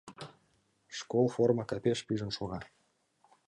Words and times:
Школ 0.97 1.25
форма 1.35 1.63
капеш 1.69 1.99
пижын 2.07 2.31
шога. 2.37 2.59